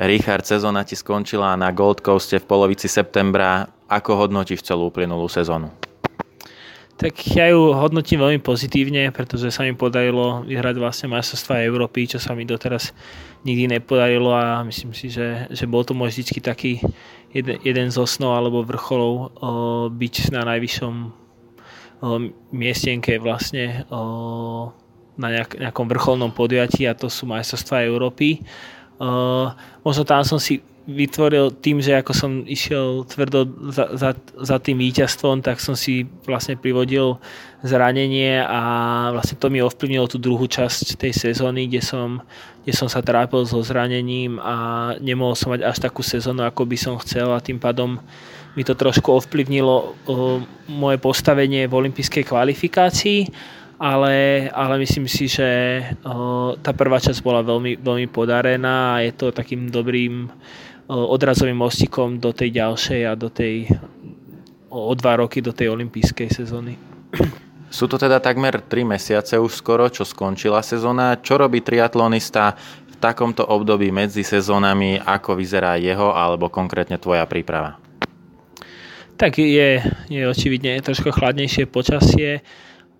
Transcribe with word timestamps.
Richard, 0.00 0.48
sezóna 0.48 0.88
ti 0.88 0.96
skončila 0.96 1.52
na 1.60 1.68
Gold 1.68 2.00
Coaste 2.00 2.40
v 2.40 2.48
polovici 2.48 2.88
septembra. 2.88 3.68
Ako 3.92 4.16
hodnotíš 4.24 4.64
celú 4.64 4.88
uplynulú 4.88 5.28
sezónu? 5.28 5.68
Tak 6.96 7.12
ja 7.34 7.50
ju 7.50 7.74
hodnotím 7.76 8.22
veľmi 8.22 8.40
pozitívne, 8.40 9.10
pretože 9.12 9.50
sa 9.50 9.66
mi 9.66 9.74
podarilo 9.74 10.46
vyhrať 10.46 10.76
vlastne 10.78 11.06
majstrovstvá 11.12 11.60
Európy, 11.66 12.08
čo 12.08 12.22
sa 12.22 12.32
mi 12.32 12.46
doteraz 12.46 12.94
nikdy 13.42 13.76
nepodarilo 13.76 14.30
a 14.32 14.62
myslím 14.62 14.94
si, 14.94 15.10
že, 15.10 15.50
že 15.50 15.66
bol 15.66 15.82
to 15.82 15.98
môj 15.98 16.14
vždycky 16.14 16.38
taký 16.38 16.72
jeden, 17.34 17.58
jeden 17.66 17.90
zo 17.90 18.06
snov 18.06 18.38
alebo 18.38 18.62
vrcholov 18.62 19.12
o, 19.12 19.20
byť 19.90 20.14
na 20.30 20.46
najvyššom 20.46 20.94
o, 20.94 21.10
miestenke 22.54 23.18
vlastne 23.18 23.82
o, 23.90 24.70
na 25.18 25.28
nejak, 25.28 25.58
nejakom 25.58 25.86
vrcholnom 25.90 26.30
podujatí 26.30 26.86
a 26.86 26.94
to 26.94 27.10
sú 27.10 27.26
majstrovstvá 27.26 27.82
Európy. 27.82 28.46
Uh, 29.02 29.50
možno 29.82 30.06
tam 30.06 30.22
som 30.22 30.38
si 30.38 30.62
vytvoril 30.86 31.54
tým, 31.62 31.78
že 31.78 31.94
ako 31.94 32.12
som 32.14 32.30
išiel 32.42 33.06
tvrdo 33.06 33.46
za, 33.70 33.94
za, 33.94 34.10
za 34.18 34.56
tým 34.58 34.82
víťazstvom, 34.82 35.38
tak 35.42 35.62
som 35.62 35.78
si 35.78 36.10
vlastne 36.26 36.58
privodil 36.58 37.22
zranenie 37.62 38.42
a 38.42 38.60
vlastne 39.14 39.38
to 39.38 39.46
mi 39.46 39.62
ovplyvnilo 39.62 40.10
tú 40.10 40.18
druhú 40.18 40.50
časť 40.50 40.98
tej 40.98 41.14
sezóny, 41.14 41.70
kde 41.70 41.82
som, 41.86 42.18
kde 42.66 42.74
som 42.74 42.90
sa 42.90 42.98
trápil 42.98 43.46
so 43.46 43.62
zranením 43.62 44.42
a 44.42 44.54
nemohol 44.98 45.38
som 45.38 45.54
mať 45.54 45.62
až 45.62 45.78
takú 45.78 46.02
sezónu, 46.02 46.42
ako 46.42 46.66
by 46.66 46.74
som 46.74 46.98
chcel 46.98 47.30
a 47.30 47.38
tým 47.38 47.62
pádom 47.62 48.02
mi 48.58 48.66
to 48.66 48.74
trošku 48.74 49.06
ovplyvnilo 49.06 49.76
uh, 50.10 50.42
moje 50.66 50.98
postavenie 50.98 51.70
v 51.70 51.78
olympijskej 51.78 52.26
kvalifikácii 52.26 53.20
ale, 53.82 54.46
ale 54.54 54.78
myslím 54.78 55.10
si, 55.10 55.26
že 55.26 55.82
tá 56.62 56.70
prvá 56.70 57.02
časť 57.02 57.18
bola 57.18 57.42
veľmi, 57.42 57.82
veľmi 57.82 58.06
podarená 58.14 58.94
a 58.94 59.02
je 59.02 59.10
to 59.10 59.34
takým 59.34 59.66
dobrým 59.74 60.30
odrazovým 60.86 61.58
mostikom 61.58 62.22
do 62.22 62.30
tej 62.30 62.62
ďalšej 62.62 63.00
a 63.10 63.18
do 63.18 63.26
tej 63.26 63.66
o, 64.70 64.86
o 64.86 64.92
dva 64.94 65.18
roky 65.18 65.42
do 65.42 65.50
tej 65.50 65.74
olympijskej 65.74 66.30
sezóny. 66.30 66.78
Sú 67.72 67.90
to 67.90 67.98
teda 67.98 68.22
takmer 68.22 68.62
3 68.62 68.86
mesiace 68.86 69.34
už 69.34 69.50
skoro, 69.50 69.90
čo 69.90 70.06
skončila 70.06 70.62
sezóna. 70.62 71.18
Čo 71.18 71.42
robí 71.42 71.64
triatlonista 71.64 72.54
v 72.86 72.94
takomto 73.02 73.42
období 73.48 73.90
medzi 73.90 74.22
sezónami, 74.22 75.00
ako 75.00 75.34
vyzerá 75.34 75.74
jeho 75.80 76.14
alebo 76.14 76.52
konkrétne 76.52 77.00
tvoja 77.02 77.26
príprava? 77.26 77.80
Tak 79.16 79.40
je, 79.40 79.80
je 80.06 80.22
očividne 80.28 80.78
trošku 80.84 81.10
chladnejšie 81.10 81.64
počasie 81.66 82.44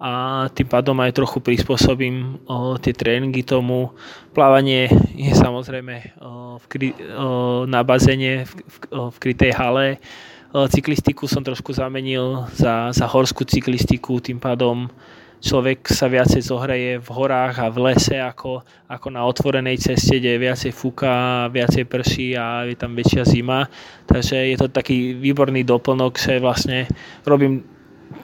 a 0.02 0.12
tým 0.50 0.66
pádom 0.66 0.98
aj 0.98 1.14
trochu 1.14 1.38
prispôsobím 1.38 2.42
o, 2.50 2.74
tie 2.74 2.90
tréningy 2.90 3.46
tomu. 3.46 3.94
Plávanie 4.34 4.90
je 5.14 5.30
samozrejme 5.30 6.18
o, 6.18 6.58
v 6.58 6.64
kry, 6.66 6.88
o, 6.90 7.62
na 7.70 7.86
bazéne 7.86 8.42
v, 8.42 8.52
v, 8.66 8.76
v 9.14 9.16
krytej 9.22 9.54
hale. 9.54 10.02
O, 10.50 10.66
cyklistiku 10.66 11.30
som 11.30 11.46
trošku 11.46 11.70
zamenil 11.70 12.50
za, 12.50 12.90
za 12.90 13.06
horskú 13.06 13.46
cyklistiku, 13.46 14.18
tým 14.18 14.42
pádom 14.42 14.90
človek 15.38 15.90
sa 15.90 16.10
viacej 16.10 16.42
zohreje 16.50 16.92
v 16.98 17.08
horách 17.14 17.62
a 17.62 17.70
v 17.70 17.90
lese 17.90 18.18
ako, 18.18 18.62
ako 18.90 19.06
na 19.10 19.22
otvorenej 19.22 19.78
ceste, 19.78 20.18
kde 20.18 20.38
viacej 20.38 20.74
fúka, 20.74 21.46
viacej 21.50 21.86
prší 21.86 22.34
a 22.34 22.66
je 22.66 22.74
tam 22.78 22.98
väčšia 22.98 23.22
zima. 23.22 23.66
Takže 24.06 24.50
je 24.50 24.56
to 24.58 24.66
taký 24.66 25.14
výborný 25.14 25.66
doplnok, 25.66 26.18
že 26.18 26.42
vlastne 26.42 26.86
robím 27.26 27.71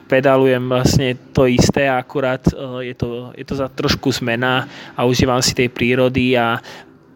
pedalujem 0.07 0.63
vlastne 0.69 1.17
to 1.33 1.45
isté, 1.45 1.89
akurát 1.89 2.41
e, 2.49 2.91
je 2.91 2.95
to, 2.95 3.33
je 3.35 3.45
to 3.45 3.55
za 3.57 3.67
trošku 3.67 4.09
zmena 4.13 4.69
a 4.95 5.05
užívam 5.05 5.41
si 5.43 5.53
tej 5.53 5.69
prírody 5.69 6.37
a 6.37 6.57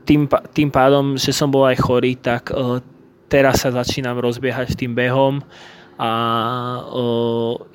tým, 0.04 0.28
tým 0.28 0.70
pádom, 0.70 1.16
že 1.16 1.32
som 1.32 1.48
bol 1.48 1.64
aj 1.64 1.80
chorý, 1.80 2.20
tak 2.20 2.52
e, 2.52 2.84
teraz 3.32 3.64
sa 3.64 3.72
začínam 3.72 4.20
rozbiehať 4.20 4.76
tým 4.76 4.92
behom 4.94 5.40
a 5.98 6.12
e, 6.82 6.82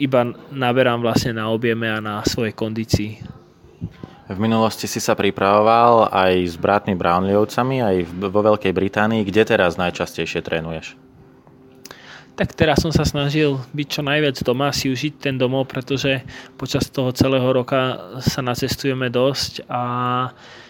iba 0.05 0.21
naberám 0.53 1.01
vlastne 1.01 1.35
na 1.39 1.49
objeme 1.49 1.89
a 1.89 1.99
na 2.03 2.21
svojej 2.27 2.53
kondícii. 2.53 3.39
V 4.29 4.37
minulosti 4.37 4.85
si 4.85 5.01
sa 5.01 5.17
pripravoval 5.17 6.13
aj 6.13 6.33
s 6.53 6.55
bratmi 6.61 6.93
Brownleevcami, 6.93 7.81
aj 7.81 7.97
vo 8.29 8.41
Veľkej 8.45 8.77
Británii. 8.77 9.25
Kde 9.25 9.57
teraz 9.57 9.81
najčastejšie 9.81 10.45
trénuješ? 10.45 11.08
Tak 12.39 12.55
teraz 12.55 12.79
som 12.87 12.95
sa 12.95 13.03
snažil 13.03 13.59
byť 13.75 13.87
čo 13.99 14.03
najviac 14.07 14.39
doma, 14.47 14.71
si 14.71 14.87
užiť 14.87 15.19
ten 15.19 15.35
domov, 15.35 15.67
pretože 15.67 16.23
počas 16.55 16.87
toho 16.87 17.11
celého 17.11 17.51
roka 17.51 17.99
sa 18.23 18.39
nacestujeme 18.47 19.11
dosť 19.11 19.67
a 19.67 19.83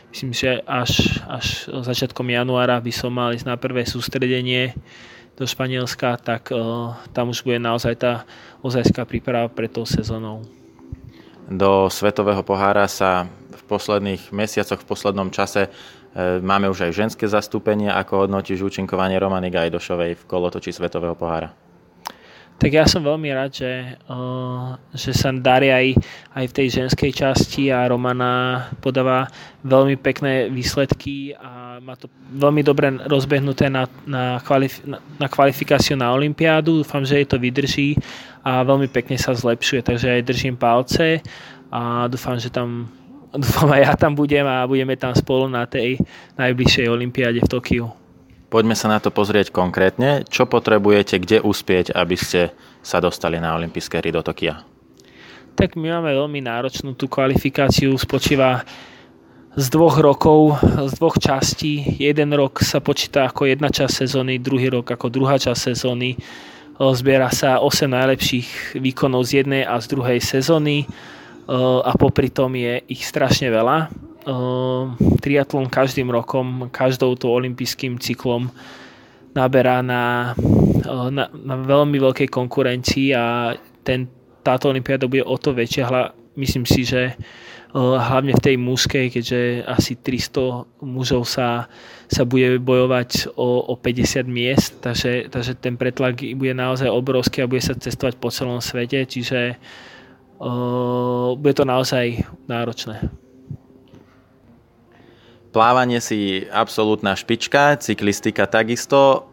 myslím, 0.08 0.32
že 0.32 0.64
až, 0.64 1.20
až 1.28 1.68
začiatkom 1.68 2.24
januára 2.32 2.80
by 2.80 2.88
som 2.88 3.12
mal 3.12 3.36
ísť 3.36 3.44
na 3.44 3.60
prvé 3.60 3.84
sústredenie 3.84 4.72
do 5.36 5.44
Španielska, 5.44 6.16
tak 6.24 6.48
uh, 6.56 6.96
tam 7.12 7.36
už 7.36 7.44
bude 7.44 7.60
naozaj 7.60 8.00
tá 8.00 8.24
ozajská 8.64 9.04
príprava 9.04 9.52
pre 9.52 9.68
tou 9.68 9.84
sezónou. 9.84 10.48
Do 11.52 11.92
Svetového 11.92 12.40
pohára 12.40 12.88
sa 12.88 13.28
v 13.52 13.62
posledných 13.68 14.32
mesiacoch, 14.32 14.80
v 14.80 14.88
poslednom 14.88 15.28
čase 15.28 15.68
máme 16.16 16.70
už 16.70 16.88
aj 16.88 16.92
ženské 16.96 17.24
zastúpenie. 17.28 17.92
Ako 17.92 18.24
hodnotíš 18.24 18.64
účinkovanie 18.64 19.18
Romany 19.20 19.52
Gajdošovej 19.52 20.18
v 20.18 20.26
kolotoči 20.28 20.72
Svetového 20.72 21.18
pohára? 21.18 21.52
Tak 22.58 22.74
ja 22.74 22.90
som 22.90 23.06
veľmi 23.06 23.30
rád, 23.30 23.54
že, 23.54 23.94
že 24.90 25.14
sa 25.14 25.30
darí 25.30 25.70
aj, 25.70 25.86
aj 26.34 26.44
v 26.50 26.56
tej 26.58 26.68
ženskej 26.82 27.10
časti 27.14 27.70
a 27.70 27.86
Romana 27.86 28.66
podáva 28.82 29.30
veľmi 29.62 29.94
pekné 29.94 30.50
výsledky 30.50 31.38
a 31.38 31.78
má 31.78 31.94
to 31.94 32.10
veľmi 32.34 32.66
dobre 32.66 32.90
rozbehnuté 33.06 33.70
na, 33.70 33.86
na, 34.02 34.42
kvalif- 34.42 34.82
na, 34.82 34.98
na 35.22 35.30
kvalifikáciu 35.30 35.94
na 35.94 36.10
Olympiádu. 36.10 36.82
Dúfam, 36.82 37.06
že 37.06 37.22
jej 37.22 37.30
to 37.30 37.38
vydrží 37.38 37.94
a 38.42 38.66
veľmi 38.66 38.90
pekne 38.90 39.14
sa 39.14 39.38
zlepšuje, 39.38 39.86
takže 39.86 40.18
aj 40.18 40.26
držím 40.26 40.58
palce 40.58 41.22
a 41.70 42.10
dúfam, 42.10 42.42
že 42.42 42.50
tam 42.50 42.90
dúfam 43.32 43.68
aj 43.72 43.82
ja 43.82 43.92
tam 43.94 44.12
budem 44.16 44.44
a 44.44 44.64
budeme 44.64 44.96
tam 44.96 45.12
spolu 45.12 45.48
na 45.48 45.68
tej 45.68 46.00
najbližšej 46.40 46.86
olympiáde 46.88 47.40
v 47.44 47.48
Tokiu. 47.48 47.86
Poďme 48.48 48.72
sa 48.72 48.88
na 48.88 48.96
to 48.96 49.12
pozrieť 49.12 49.52
konkrétne. 49.52 50.24
Čo 50.24 50.48
potrebujete, 50.48 51.20
kde 51.20 51.44
uspieť, 51.44 51.92
aby 51.92 52.16
ste 52.16 52.48
sa 52.80 52.96
dostali 52.96 53.36
na 53.36 53.52
olympijské 53.52 54.00
hry 54.00 54.08
do 54.08 54.24
Tokia? 54.24 54.64
Tak 55.52 55.76
my 55.76 56.00
máme 56.00 56.16
veľmi 56.16 56.40
náročnú 56.40 56.96
tú 56.96 57.12
kvalifikáciu, 57.12 57.92
spočíva 58.00 58.64
z 59.58 59.66
dvoch 59.68 60.00
rokov, 60.00 60.54
z 60.64 60.92
dvoch 60.96 61.18
častí. 61.20 61.98
Jeden 61.98 62.30
rok 62.32 62.62
sa 62.64 62.80
počíta 62.80 63.28
ako 63.28 63.52
jedna 63.52 63.68
časť 63.68 64.06
sezóny, 64.06 64.40
druhý 64.40 64.70
rok 64.70 64.86
ako 64.86 65.10
druhá 65.12 65.36
časť 65.36 65.74
sezóny. 65.74 66.14
Zbiera 66.78 67.28
sa 67.34 67.58
8 67.58 67.90
najlepších 67.90 68.78
výkonov 68.78 69.26
z 69.26 69.42
jednej 69.42 69.66
a 69.66 69.82
z 69.82 69.98
druhej 69.98 70.22
sezóny 70.22 70.86
a 71.48 71.92
popri 71.96 72.28
tom 72.28 72.52
je 72.52 72.84
ich 72.92 73.08
strašne 73.08 73.48
veľa. 73.48 73.88
Triatlon 75.24 75.72
každým 75.72 76.12
rokom, 76.12 76.68
každou 76.68 77.16
to 77.16 77.32
olympijským 77.32 77.96
cyklom 77.96 78.52
naberá 79.32 79.80
na, 79.80 80.36
na, 81.08 81.24
na 81.32 81.56
veľmi 81.56 81.96
veľkej 81.96 82.28
konkurencii 82.28 83.16
a 83.16 83.56
ten, 83.80 84.04
táto 84.44 84.68
olympiáda 84.68 85.08
bude 85.08 85.24
o 85.24 85.36
to 85.40 85.56
väčšia. 85.56 85.88
Hla, 85.88 86.12
myslím 86.36 86.68
si, 86.68 86.84
že 86.84 87.16
hlavne 87.76 88.32
v 88.32 88.44
tej 88.44 88.56
mužskej, 88.56 89.12
keďže 89.12 89.40
asi 89.68 89.92
300 90.00 90.84
mužov 90.84 91.28
sa, 91.28 91.68
sa 92.08 92.22
bude 92.24 92.56
bojovať 92.60 93.36
o, 93.36 93.72
o 93.72 93.74
50 93.76 94.24
miest, 94.24 94.80
takže, 94.80 95.28
takže 95.28 95.52
ten 95.60 95.76
pretlak 95.76 96.16
bude 96.16 96.56
naozaj 96.56 96.88
obrovský 96.88 97.44
a 97.44 97.50
bude 97.50 97.60
sa 97.60 97.76
cestovať 97.76 98.16
po 98.16 98.32
celom 98.32 98.64
svete, 98.64 99.04
čiže 99.04 99.60
bude 101.34 101.54
to 101.54 101.66
naozaj 101.66 102.22
náročné. 102.46 103.10
Plávanie 105.50 105.98
si 105.98 106.46
absolútna 106.52 107.18
špička, 107.18 107.80
cyklistika 107.80 108.46
takisto. 108.46 109.26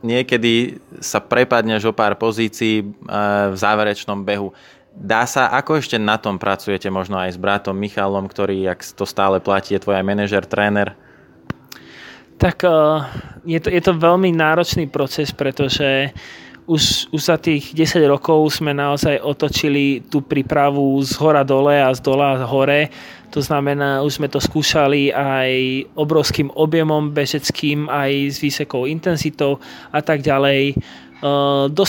Niekedy 0.00 0.78
sa 1.02 1.18
prepadneš 1.18 1.90
o 1.90 1.92
pár 1.92 2.14
pozícií 2.16 2.80
e, 2.80 2.84
v 3.50 3.56
záverečnom 3.56 4.22
behu. 4.22 4.54
Dá 4.96 5.26
sa, 5.28 5.50
ako 5.52 5.82
ešte 5.82 5.98
na 5.98 6.16
tom 6.16 6.38
pracujete 6.40 6.88
možno 6.88 7.20
aj 7.20 7.36
s 7.36 7.38
bratom 7.40 7.76
Michalom, 7.76 8.30
ktorý, 8.30 8.64
ak 8.70 8.80
to 8.94 9.04
stále 9.04 9.42
platí, 9.42 9.76
je 9.76 9.82
tvoj 9.82 10.00
aj 10.00 10.06
manažer, 10.06 10.46
tréner? 10.46 10.94
Tak 12.38 12.62
e, 12.62 12.70
je 13.44 13.58
to, 13.60 13.68
je 13.68 13.82
to 13.82 13.92
veľmi 13.98 14.30
náročný 14.32 14.86
proces, 14.86 15.34
pretože 15.34 16.14
uh, 16.14 16.45
už, 16.66 17.14
už 17.14 17.22
za 17.22 17.38
tých 17.38 17.70
10 17.70 18.02
rokov 18.10 18.58
sme 18.58 18.74
naozaj 18.74 19.22
otočili 19.22 20.02
tú 20.10 20.22
prípravu 20.22 20.98
z 21.02 21.14
hora 21.22 21.46
dole 21.46 21.78
a 21.78 21.94
z 21.94 22.02
dola 22.02 22.42
hore. 22.42 22.90
To 23.30 23.38
znamená, 23.42 24.02
už 24.02 24.18
sme 24.18 24.28
to 24.30 24.42
skúšali 24.42 25.14
aj 25.14 25.50
obrovským 25.94 26.50
objemom 26.54 27.14
bežeckým, 27.14 27.86
aj 27.86 28.34
s 28.34 28.36
vysokou 28.42 28.90
intenzitou 28.90 29.62
a 29.94 30.02
tak 30.02 30.26
ďalej. 30.26 30.74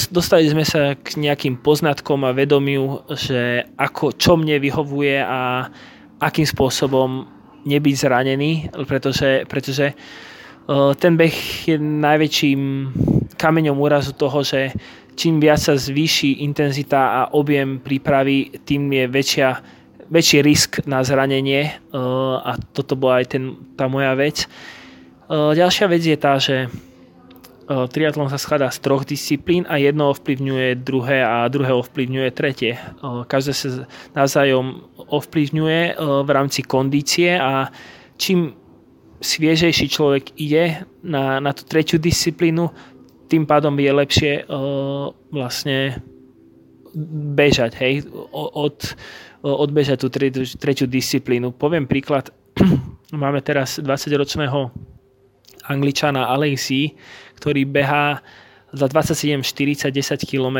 Dostali 0.09 0.45
sme 0.49 0.63
sa 0.63 0.93
k 0.93 1.19
nejakým 1.19 1.59
poznatkom 1.61 2.25
a 2.25 2.31
vedomiu, 2.31 3.01
že 3.11 3.65
ako, 3.77 4.13
čo 4.17 4.37
mne 4.37 4.61
vyhovuje 4.61 5.19
a 5.19 5.67
akým 6.21 6.45
spôsobom 6.45 7.27
nebyť 7.67 7.95
zranený, 7.97 8.71
pretože, 8.87 9.45
pretože 9.45 9.93
ten 10.99 11.13
beh 11.15 11.37
je 11.67 11.75
najväčším 11.79 12.61
kameňom 13.37 13.77
úrazu 13.77 14.17
toho, 14.17 14.41
že 14.41 14.73
čím 15.13 15.37
viac 15.37 15.61
sa 15.61 15.77
zvýši 15.77 16.41
intenzita 16.41 17.21
a 17.21 17.21
objem 17.33 17.77
prípravy, 17.77 18.57
tým 18.65 18.89
je 18.89 19.05
väčšia, 19.05 19.49
väčší 20.09 20.37
risk 20.41 20.71
na 20.89 21.05
zranenie 21.05 21.77
a 22.41 22.57
toto 22.73 22.97
bola 22.97 23.21
aj 23.21 23.37
ten, 23.37 23.57
tá 23.77 23.85
moja 23.85 24.13
vec. 24.17 24.49
Ďalšia 25.29 25.85
vec 25.89 26.01
je 26.05 26.17
tá, 26.17 26.37
že 26.37 26.69
triatlon 27.67 28.31
sa 28.31 28.39
skladá 28.39 28.71
z 28.71 28.79
troch 28.79 29.03
disciplín 29.03 29.67
a 29.67 29.75
jedno 29.75 30.15
ovplyvňuje 30.15 30.79
druhé 30.87 31.19
a 31.19 31.43
druhé 31.51 31.75
ovplyvňuje 31.75 32.29
tretie. 32.31 32.79
Každé 33.03 33.51
sa 33.51 33.83
navzájom 34.15 34.87
ovplyvňuje 35.11 35.99
v 35.99 36.29
rámci 36.31 36.63
kondície 36.63 37.35
a 37.35 37.67
čím 38.15 38.55
sviežejší 39.19 39.89
človek 39.89 40.37
ide 40.39 40.87
na, 41.03 41.43
na 41.43 41.51
tú 41.51 41.67
tretiu 41.67 41.99
disciplínu, 41.99 42.69
tým 43.27 43.43
pádom 43.45 43.75
je 43.75 43.91
lepšie 43.91 44.33
vlastne 45.31 45.99
bežať, 47.37 47.71
hej, 47.77 48.07
od, 48.33 48.97
odbežať 49.43 49.97
tú 50.01 50.07
tretiu, 50.09 50.43
tretiu 50.57 50.87
disciplínu. 50.89 51.53
Poviem 51.53 51.85
príklad, 51.85 52.33
máme 53.13 53.43
teraz 53.45 53.77
20-ročného 53.77 54.71
angličana 55.67 56.31
Alexi, 56.31 56.95
ktorý 57.37 57.67
behá 57.67 58.23
za 58.75 58.83
27, 58.91 59.47
40, 59.47 59.95
10 59.95 60.27
km 60.27 60.59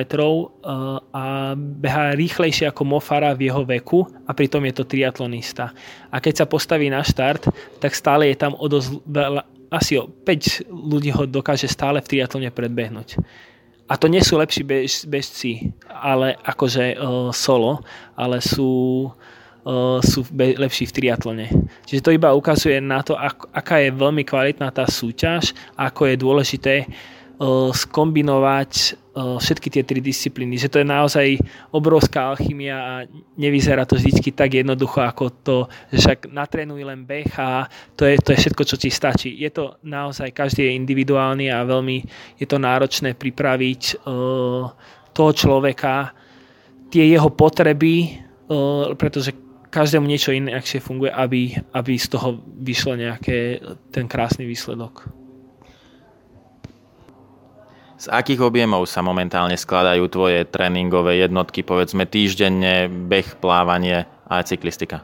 a 1.12 1.52
behá 1.60 2.16
rýchlejšie 2.16 2.72
ako 2.72 2.88
Mofara 2.88 3.36
v 3.36 3.52
jeho 3.52 3.68
veku 3.68 4.08
a 4.24 4.32
pritom 4.32 4.64
je 4.64 4.74
to 4.80 4.84
triatlonista. 4.88 5.76
A 6.08 6.24
keď 6.24 6.44
sa 6.44 6.46
postaví 6.48 6.88
na 6.88 7.04
štart, 7.04 7.52
tak 7.84 7.92
stále 7.92 8.32
je 8.32 8.40
tam 8.40 8.56
o 8.56 8.66
dosť 8.72 9.04
veľa, 9.04 9.44
asi 9.72 10.00
o 10.00 10.08
5 10.08 10.70
ľudí 10.70 11.12
ho 11.12 11.28
dokáže 11.28 11.68
stále 11.68 12.00
v 12.00 12.10
triatlone 12.10 12.50
predbehnúť. 12.52 13.20
A 13.88 13.96
to 13.96 14.12
nie 14.12 14.20
sú 14.20 14.36
lepší 14.36 14.68
bež, 14.68 15.08
bežci, 15.08 15.72
ale 15.88 16.36
akože 16.44 17.00
uh, 17.00 17.32
solo, 17.32 17.80
ale 18.20 18.44
sú 18.44 19.08
sú 20.00 20.24
lepší 20.32 20.88
v 20.88 20.96
triatlone. 20.96 21.46
Čiže 21.84 22.00
to 22.00 22.16
iba 22.16 22.32
ukazuje 22.32 22.80
na 22.80 23.04
to, 23.04 23.20
aká 23.52 23.84
je 23.84 23.92
veľmi 23.92 24.24
kvalitná 24.24 24.72
tá 24.72 24.88
súťaž, 24.88 25.52
ako 25.76 26.08
je 26.08 26.16
dôležité 26.16 26.76
skombinovať 27.76 28.96
všetky 29.18 29.74
tie 29.74 29.82
tri 29.82 29.98
disciplíny. 29.98 30.62
Že 30.62 30.70
to 30.70 30.78
je 30.78 30.88
naozaj 30.88 31.28
obrovská 31.74 32.30
alchymia 32.30 32.78
a 32.78 32.94
nevyzerá 33.34 33.82
to 33.90 33.98
vždy 33.98 34.30
tak 34.30 34.54
jednoducho 34.54 35.02
ako 35.02 35.34
to, 35.42 35.58
že 35.90 35.98
však 36.06 36.20
natrénuj 36.30 36.86
len 36.86 37.02
beh 37.02 37.34
a 37.42 37.66
to 37.98 38.06
je, 38.06 38.22
to 38.22 38.38
je 38.38 38.42
všetko, 38.46 38.64
čo 38.64 38.76
ti 38.78 38.94
stačí. 38.94 39.34
Je 39.34 39.50
to 39.50 39.82
naozaj, 39.82 40.30
každý 40.30 40.70
je 40.70 40.78
individuálny 40.78 41.50
a 41.50 41.66
veľmi 41.66 41.98
je 42.38 42.46
to 42.46 42.62
náročné 42.62 43.18
pripraviť 43.18 44.06
toho 45.14 45.32
človeka, 45.34 46.14
tie 46.94 47.04
jeho 47.10 47.34
potreby, 47.34 48.22
pretože 48.96 49.34
každému 49.68 50.08
niečo 50.08 50.32
iné 50.32 50.56
akšie 50.56 50.80
funguje, 50.80 51.12
aby, 51.12 51.58
aby 51.76 52.00
z 52.00 52.08
toho 52.08 52.40
vyšlo 52.46 52.96
nejaké 52.96 53.60
ten 53.92 54.08
krásny 54.08 54.48
výsledok. 54.48 55.17
Z 57.98 58.14
akých 58.14 58.46
objemov 58.46 58.86
sa 58.86 59.02
momentálne 59.02 59.58
skladajú 59.58 60.06
tvoje 60.14 60.46
tréningové 60.46 61.18
jednotky, 61.18 61.66
povedzme 61.66 62.06
týždenne, 62.06 62.86
beh, 62.86 63.42
plávanie 63.42 64.06
a 64.30 64.46
cyklistika? 64.46 65.02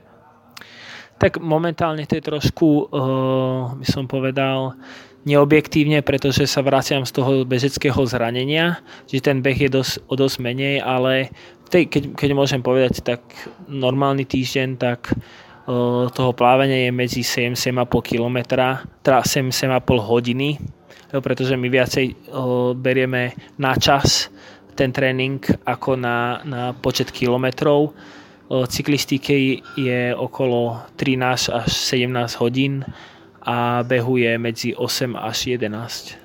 Tak 1.18 1.42
momentálne 1.42 2.06
to 2.06 2.22
je 2.22 2.30
trošku, 2.30 2.94
uh, 2.94 3.74
by 3.82 3.88
som 3.90 4.06
povedal, 4.06 4.78
neobjektívne, 5.26 6.06
pretože 6.06 6.46
sa 6.46 6.62
vraciam 6.62 7.02
z 7.02 7.18
toho 7.18 7.32
bežeckého 7.50 7.98
zranenia, 8.06 8.78
že 9.10 9.26
ten 9.26 9.42
beh 9.42 9.58
je 9.58 9.70
dosť, 9.74 9.94
o 10.06 10.14
dosť 10.14 10.38
menej, 10.44 10.78
ale 10.84 11.34
tej, 11.74 11.90
keď, 11.90 12.14
keď 12.14 12.30
môžem 12.38 12.62
povedať, 12.62 13.02
tak 13.02 13.26
normálny 13.66 14.30
týždeň, 14.30 14.70
tak 14.78 15.10
uh, 15.10 16.14
toho 16.14 16.32
plávania 16.38 16.86
je 16.86 16.92
medzi 16.94 17.22
7-7,5 17.26 17.90
km, 18.06 18.38
teda 19.02 19.20
7-7,5 19.26 19.82
hodiny, 19.98 20.62
pretože 21.22 21.58
my 21.58 21.68
viacej 21.70 22.34
berieme 22.78 23.38
na 23.62 23.78
čas 23.78 24.34
ten 24.74 24.90
tréning 24.90 25.40
ako 25.66 25.94
na, 25.94 26.42
na 26.44 26.74
počet 26.74 27.14
kilometrov. 27.14 27.94
Cyklistike 28.50 29.62
je 29.78 30.02
okolo 30.18 30.82
13 30.98 31.54
až 31.54 31.70
17 31.70 32.42
hodín 32.42 32.82
a 33.46 33.86
behu 33.86 34.18
je 34.18 34.34
medzi 34.38 34.70
8 34.74 35.14
až 35.14 35.58
11. 35.58 36.18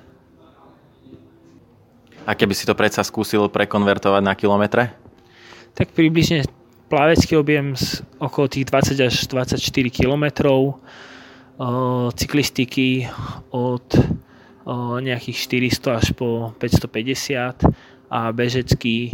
A 2.25 2.31
keby 2.37 2.53
si 2.53 2.65
to 2.65 2.77
predsa 2.77 3.01
skúsil 3.05 3.49
prekonvertovať 3.49 4.21
na 4.21 4.33
kilometre? 4.37 5.09
tak 5.79 5.95
približne 5.95 6.43
plavecký 6.91 7.39
objem 7.39 7.71
z 7.71 8.03
okolo 8.19 8.51
tých 8.51 8.67
20 8.67 8.99
až 8.99 9.15
24 9.31 9.63
km, 9.87 10.25
cyklistiky 12.19 13.07
od 13.55 13.87
nejakých 15.01 15.37
400 15.73 15.99
až 15.99 16.07
po 16.13 16.53
550 16.61 17.65
a 18.09 18.19
bežecký 18.33 19.13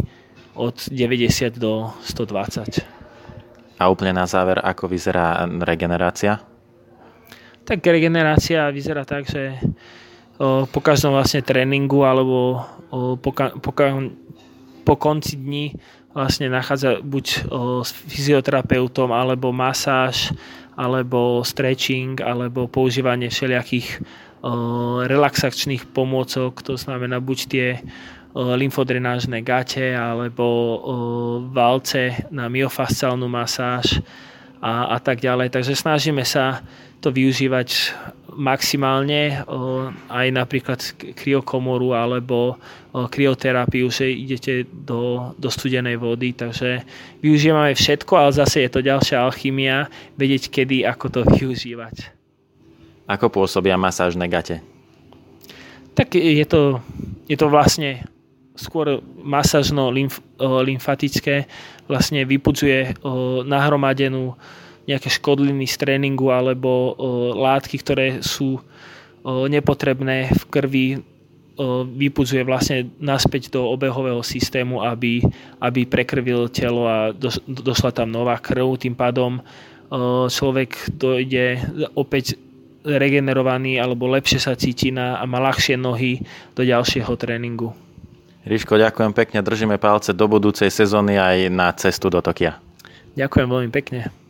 od 0.56 0.76
90 0.88 1.56
do 1.56 1.92
120. 2.04 2.80
A 3.76 3.82
úplne 3.92 4.16
na 4.16 4.24
záver, 4.24 4.56
ako 4.60 4.88
vyzerá 4.88 5.44
regenerácia? 5.44 6.40
Tak 7.68 7.84
regenerácia 7.84 8.72
vyzerá 8.72 9.04
tak, 9.04 9.28
že 9.28 9.60
po 10.72 10.80
každom 10.80 11.12
vlastne 11.16 11.44
tréningu 11.44 12.04
alebo 12.04 12.64
po, 13.20 13.30
po, 13.36 13.70
po 14.84 14.94
konci 14.96 15.36
dní 15.36 15.76
vlastne 16.16 16.48
nachádza 16.48 17.04
buď 17.04 17.26
s 17.84 17.90
fyzioterapeutom, 18.08 19.12
alebo 19.12 19.52
masáž, 19.52 20.32
alebo 20.72 21.44
stretching, 21.44 22.20
alebo 22.24 22.64
používanie 22.68 23.28
všelijakých 23.28 24.00
relaxačných 25.06 25.90
pomôcok, 25.90 26.62
to 26.62 26.78
znamená 26.78 27.18
buď 27.18 27.38
tie 27.50 27.66
lymfodrenážne 28.36 29.40
gate, 29.40 29.96
alebo 29.96 30.44
valce 31.50 32.28
na 32.28 32.52
myofasciálnu 32.52 33.24
masáž 33.26 34.04
a, 34.60 34.92
a 34.92 34.98
tak 35.00 35.24
ďalej. 35.24 35.50
Takže 35.50 35.72
snažíme 35.72 36.20
sa 36.22 36.60
to 37.00 37.08
využívať 37.12 37.96
maximálne 38.36 39.40
aj 40.12 40.26
napríklad 40.28 40.80
kryokomoru 41.16 41.96
alebo 41.96 42.60
kryoterapiu, 42.92 43.88
že 43.88 44.12
idete 44.12 44.68
do, 44.68 45.32
do 45.40 45.48
studenej 45.48 45.96
vody, 45.96 46.36
takže 46.36 46.84
využívame 47.24 47.72
všetko, 47.72 48.12
ale 48.16 48.36
zase 48.36 48.68
je 48.68 48.70
to 48.72 48.80
ďalšia 48.84 49.24
alchymia, 49.24 49.88
vedieť 50.20 50.52
kedy, 50.52 50.84
ako 50.84 51.06
to 51.08 51.20
využívať. 51.40 52.16
Ako 53.06 53.30
pôsobia 53.30 53.78
masážne 53.78 54.26
gate? 54.26 54.58
Tak 55.94 56.18
je 56.18 56.42
to, 56.44 56.82
je 57.30 57.38
to 57.38 57.46
vlastne 57.48 58.02
skôr 58.58 58.98
masážno-lymfatické, 59.22 61.46
vlastne 61.86 62.26
vypudzuje 62.26 62.98
nahromadenú 63.46 64.34
nejaké 64.86 65.10
škodliny 65.10 65.66
z 65.66 65.82
tréningu 65.82 66.30
alebo 66.30 66.68
o, 66.68 66.94
látky, 67.34 67.82
ktoré 67.82 68.22
sú 68.22 68.62
nepotrebné 69.26 70.30
v 70.30 70.42
krvi, 70.46 71.02
vypudzuje 71.90 72.46
vlastne 72.46 72.86
naspäť 73.02 73.50
do 73.50 73.66
obehového 73.66 74.22
systému, 74.22 74.86
aby, 74.86 75.26
aby 75.58 75.82
prekrvil 75.88 76.46
telo 76.54 76.86
a 76.86 77.10
došla 77.48 77.90
tam 77.90 78.14
nová 78.14 78.38
krv. 78.38 78.78
Tým 78.78 78.94
pádom 78.94 79.42
človek 80.30 80.94
dojde 80.94 81.58
opäť 81.98 82.38
regenerovaný 82.86 83.82
alebo 83.82 84.06
lepšie 84.06 84.38
sa 84.38 84.54
cíti 84.54 84.94
na, 84.94 85.18
a 85.18 85.26
má 85.26 85.42
ľahšie 85.42 85.74
nohy 85.74 86.22
do 86.54 86.62
ďalšieho 86.62 87.10
tréningu. 87.18 87.74
Ríško, 88.46 88.78
ďakujem 88.78 89.10
pekne, 89.10 89.42
držíme 89.42 89.74
palce 89.82 90.14
do 90.14 90.30
budúcej 90.30 90.70
sezóny 90.70 91.18
aj 91.18 91.50
na 91.50 91.74
cestu 91.74 92.06
do 92.06 92.22
Tokia. 92.22 92.62
Ďakujem 93.18 93.48
veľmi 93.50 93.70
pekne. 93.74 94.25